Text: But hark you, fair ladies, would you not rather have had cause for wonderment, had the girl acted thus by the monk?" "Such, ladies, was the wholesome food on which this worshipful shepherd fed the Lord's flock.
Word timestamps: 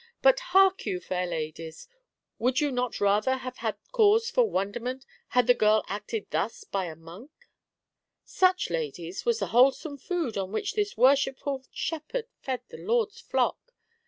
But 0.23 0.39
hark 0.39 0.87
you, 0.87 0.99
fair 0.99 1.27
ladies, 1.27 1.87
would 2.39 2.59
you 2.59 2.71
not 2.71 2.99
rather 2.99 3.35
have 3.35 3.57
had 3.57 3.77
cause 3.91 4.31
for 4.31 4.49
wonderment, 4.49 5.05
had 5.27 5.45
the 5.45 5.53
girl 5.53 5.83
acted 5.87 6.25
thus 6.31 6.63
by 6.63 6.89
the 6.89 6.95
monk?" 6.95 7.29
"Such, 8.25 8.71
ladies, 8.71 9.25
was 9.27 9.37
the 9.37 9.47
wholesome 9.53 9.99
food 9.99 10.39
on 10.39 10.51
which 10.51 10.73
this 10.73 10.97
worshipful 10.97 11.65
shepherd 11.71 12.25
fed 12.39 12.61
the 12.69 12.79
Lord's 12.79 13.19
flock. 13.19 13.75